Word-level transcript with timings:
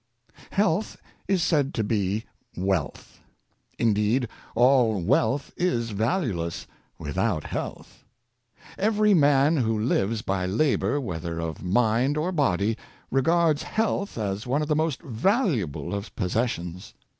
EALTH 0.57 0.97
is 1.27 1.43
said 1.43 1.75
to 1.75 1.83
be 1.83 2.25
wealth. 2.57 3.19
Indeed, 3.77 4.27
all 4.55 4.99
wealth 4.99 5.53
is 5.55 5.91
valueless 5.91 6.65
without 6.97 7.43
health. 7.43 8.03
Every 8.79 9.13
man 9.13 9.57
who 9.57 9.77
lives 9.77 10.23
by 10.23 10.47
labor, 10.47 10.99
whether 10.99 11.39
of 11.39 11.61
mind 11.61 12.17
or 12.17 12.31
body, 12.31 12.79
regards 13.11 13.61
health 13.61 14.17
as 14.17 14.47
one 14.47 14.63
of 14.63 14.67
the 14.67 14.75
most 14.75 15.01
valu 15.01 15.59
able 15.59 15.93
of 15.93 16.15
possessions. 16.15 16.95